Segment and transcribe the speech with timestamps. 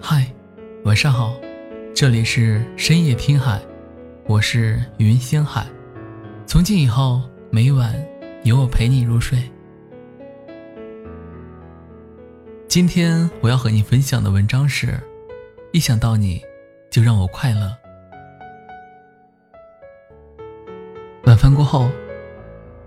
[0.00, 0.24] 嗨，
[0.84, 1.34] 晚上好，
[1.92, 3.60] 这里是深夜听海，
[4.26, 5.66] 我是云星海。
[6.46, 7.92] 从今以后，每晚
[8.44, 9.42] 有我陪你入睡。
[12.68, 14.98] 今天我要和你分享的文章是：
[15.72, 16.40] 一想到你，
[16.90, 17.76] 就让我快乐。
[21.24, 21.90] 晚饭过后，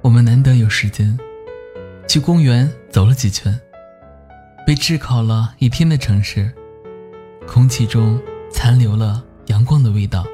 [0.00, 1.18] 我们难得有时间，
[2.06, 3.60] 去公园走了几圈。
[4.64, 6.50] 被炙烤了一天的城市。
[7.52, 8.16] 空气中
[8.48, 10.24] 残留了阳光的味道。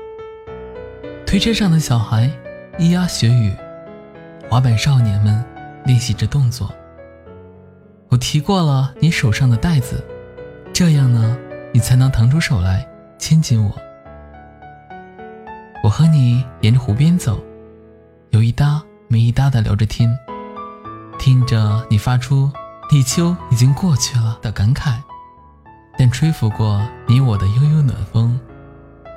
[1.26, 2.30] 推车上的小孩
[2.78, 3.56] 咿呀学语，
[4.50, 5.42] 滑板少年们
[5.86, 6.70] 练习着动作。
[8.10, 10.04] 我提过了你手上的袋子，
[10.74, 11.38] 这样呢，
[11.72, 12.86] 你才能腾出手来
[13.16, 13.74] 亲近我。
[15.82, 17.42] 我和你沿着湖边走，
[18.28, 20.14] 有一搭没一搭的聊着天，
[21.18, 22.52] 听着你发出
[22.92, 24.96] “立秋已经过去了”的感慨。
[25.98, 28.38] 但吹拂过你我的悠悠暖风，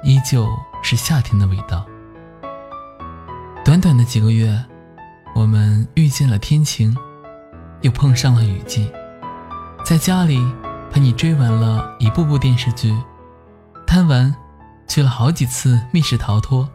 [0.03, 0.47] 依旧
[0.81, 1.85] 是夏天的味道。
[3.65, 4.57] 短短的几个月，
[5.35, 6.95] 我们遇见了天晴，
[7.81, 8.89] 又碰上了雨季。
[9.83, 10.41] 在家里
[10.89, 12.97] 陪你追完了一部部电视剧，
[13.85, 14.33] 贪玩，
[14.87, 16.67] 去了好几次密室逃脱，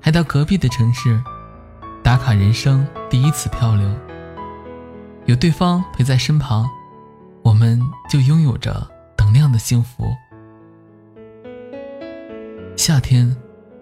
[0.00, 1.22] 还到隔壁的城市
[2.02, 3.86] 打卡人生第一次漂流。
[5.26, 6.68] 有对方陪在身旁，
[7.42, 8.90] 我们就拥有着。
[9.32, 10.14] 那样的幸福。
[12.76, 13.36] 夏天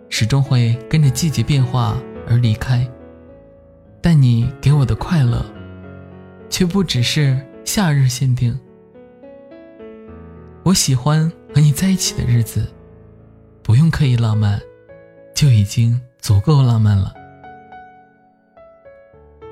[0.09, 1.97] 始终会跟着季节变化
[2.29, 2.87] 而离开，
[4.01, 5.45] 但你给我的快乐，
[6.51, 8.59] 却不只是夏日限定。
[10.65, 12.67] 我喜欢和你在一起的日子，
[13.63, 14.61] 不用刻意浪漫，
[15.35, 17.15] 就已经足够浪漫了。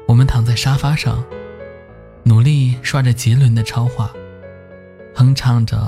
[0.09, 1.25] 我们躺在沙发上，
[2.25, 4.13] 努力刷着杰伦的超话。
[5.19, 5.79] 哼唱着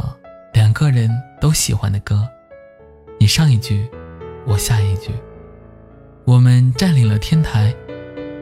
[0.55, 2.27] 两个人都喜欢的歌，
[3.21, 3.87] 你上一句，
[4.47, 5.11] 我下一句。
[6.25, 7.75] 我们占领了天台，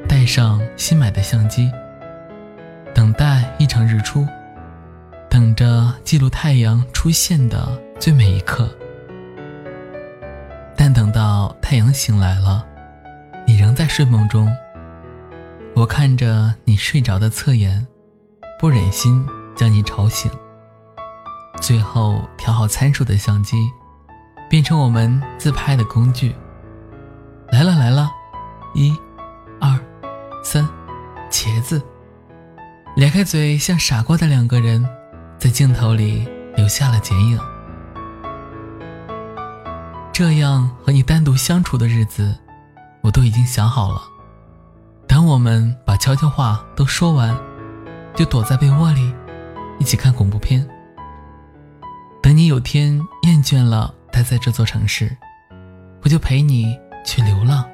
[0.08, 1.68] 带上新买的相机，
[2.94, 4.24] 等待一场日出，
[5.28, 7.66] 等着记录太阳出现的
[7.98, 8.70] 最美一刻。
[10.76, 12.64] 但等到太阳醒来了，
[13.44, 14.48] 你仍在睡梦中。
[15.74, 17.84] 我看着你睡着的侧颜，
[18.56, 19.26] 不忍心
[19.56, 20.30] 将你吵醒。
[21.60, 23.56] 最后调好参数的相机，
[24.48, 26.34] 变成我们自拍的工具。
[27.50, 28.10] 来了来了，
[28.74, 28.96] 一、
[29.60, 29.78] 二、
[30.42, 30.68] 三，
[31.30, 31.82] 茄子。
[32.96, 34.88] 咧开嘴像傻瓜的两个人，
[35.38, 37.38] 在镜头里留下了剪影。
[40.12, 42.34] 这样和你单独相处的日子，
[43.02, 44.00] 我都已经想好了。
[45.06, 47.36] 等我们把悄悄话都说完，
[48.14, 49.12] 就躲在被窝里，
[49.78, 50.66] 一起看恐怖片。
[52.26, 55.16] 等你有天厌倦了待在这座城市，
[56.02, 57.64] 我就陪你去流浪。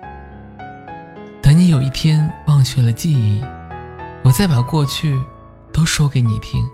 [1.40, 3.42] 等你有一天忘却了记忆，
[4.22, 5.18] 我再把过去
[5.72, 6.68] 都说给你听。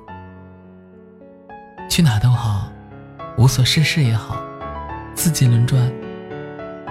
[1.89, 2.69] 去哪都好，
[3.37, 4.37] 无所事事也好，
[5.15, 5.81] 四季轮转，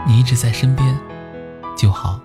[0.08, 0.98] 你一直在身边
[1.76, 2.18] 就好。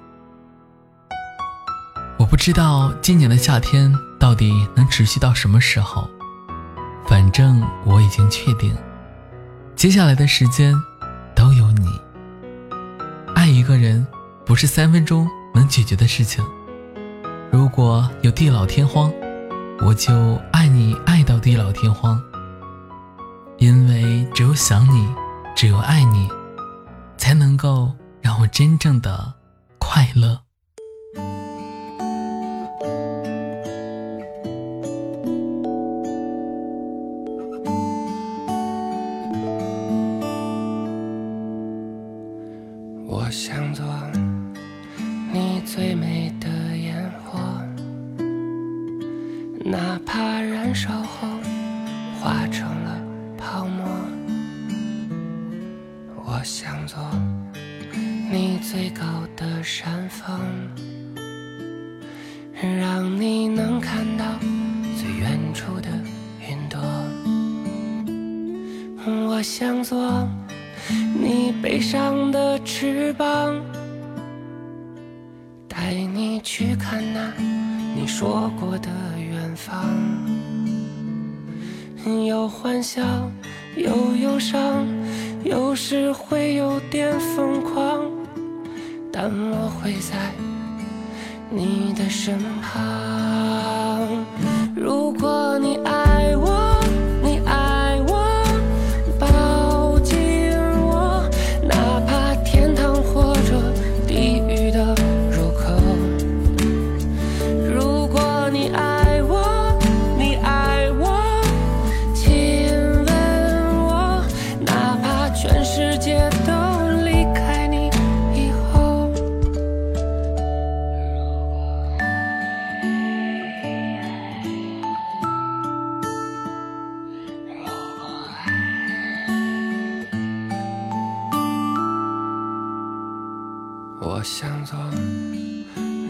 [2.16, 6.08] 我不知道今年的夏天到底能持续到什么时候。
[7.12, 8.74] 反正我已经确定，
[9.76, 10.74] 接下来的时间
[11.34, 11.86] 都有你。
[13.34, 14.06] 爱一个人
[14.46, 16.42] 不是三分钟能解决的事情。
[17.50, 19.12] 如果有地老天荒，
[19.80, 22.18] 我就爱你爱到地老天荒。
[23.58, 25.06] 因为只有想你，
[25.54, 26.26] 只有爱你，
[27.18, 27.92] 才能够
[28.22, 29.34] 让我真正的
[29.78, 30.40] 快乐。
[43.32, 43.82] 我想做
[45.32, 47.40] 你最美的烟火，
[49.64, 51.26] 哪怕燃烧后
[52.20, 53.00] 化成了
[53.38, 53.88] 泡沫。
[56.26, 56.98] 我想做
[58.30, 59.02] 你最高
[59.34, 60.38] 的山峰，
[62.60, 64.26] 让你能看到
[65.00, 65.88] 最远处的
[66.46, 66.78] 云朵。
[69.26, 70.28] 我想做。
[70.88, 73.60] 你背上的翅膀，
[75.68, 77.32] 带你去看那
[77.94, 78.88] 你说过的
[79.18, 79.84] 远方。
[82.26, 83.02] 有欢笑，
[83.76, 84.84] 有忧伤，
[85.44, 88.04] 有时会有点疯狂，
[89.12, 90.32] 但我会在
[91.48, 94.08] 你的身旁。
[94.74, 96.11] 如果你爱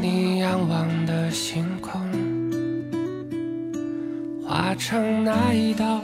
[0.01, 2.01] 你仰望的星空，
[4.45, 6.03] 化成那一道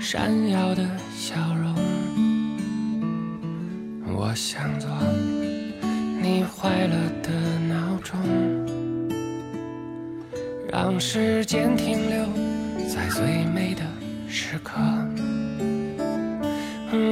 [0.00, 0.84] 闪耀的
[1.16, 1.74] 笑容。
[4.14, 4.88] 我想做
[6.20, 7.30] 你快乐的
[7.68, 8.18] 闹钟，
[10.70, 12.24] 让时间停留
[12.88, 13.82] 在最美的
[14.28, 14.78] 时刻。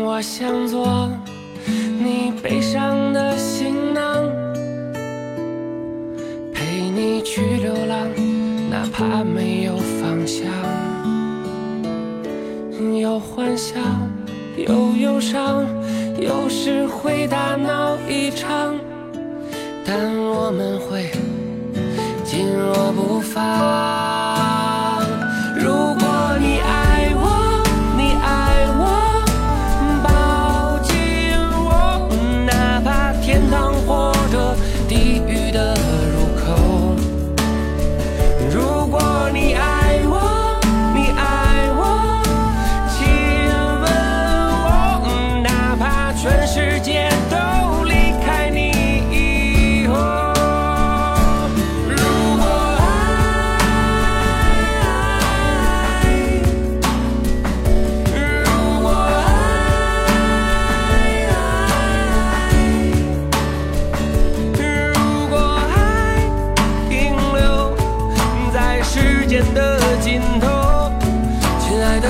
[0.04, 1.10] 我想做
[1.64, 4.22] 你背上的行囊，
[7.32, 8.08] 去流浪，
[8.68, 10.48] 哪怕没有方向。
[13.00, 13.76] 有欢笑，
[14.56, 15.64] 有忧伤，
[16.18, 18.74] 有时会大闹一场，
[19.84, 21.08] 但我们会
[22.24, 23.79] 紧握不放。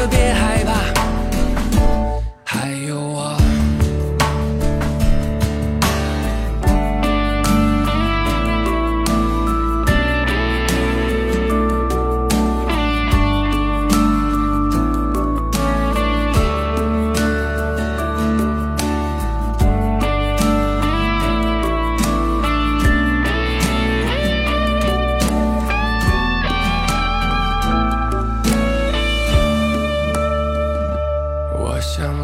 [0.00, 0.59] 特，别害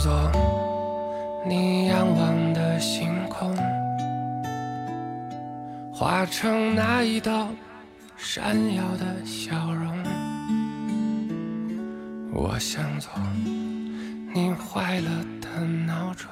[0.07, 0.31] 做
[1.45, 3.57] 你仰望的星空，
[5.93, 7.49] 化成那一道
[8.17, 9.99] 闪耀的笑容。
[12.33, 13.11] 我想做
[14.33, 15.11] 你坏了
[15.41, 16.31] 的闹钟，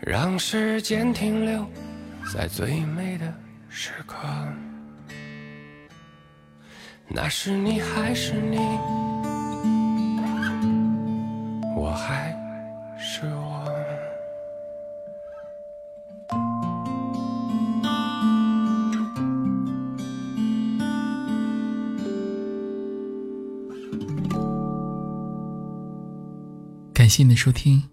[0.00, 1.66] 让时间停留
[2.34, 3.32] 在最美的
[3.70, 4.18] 时刻。
[7.08, 8.58] 那是你还是你？
[11.94, 12.36] 我还
[12.98, 13.62] 是我。
[26.92, 27.84] 感谢你的收听，